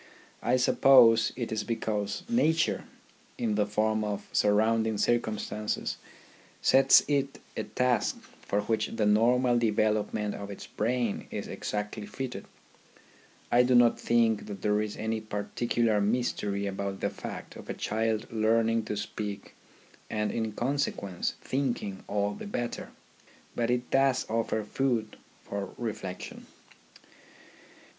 [0.41, 2.85] I suppose it is because nature,
[3.37, 5.97] in the form of surrounding circumstances,
[6.59, 10.49] sets it a task for which the normal THE RHYTHM OF EDUCATION 15 development of
[10.49, 12.45] its brain is exactly fitted.
[13.51, 17.75] I do not think that there is any particular mystery about the fact of a
[17.75, 19.53] child learning to speak
[20.09, 22.89] and in consequence thinking all the better;
[23.55, 26.47] but it does offer food for reflection.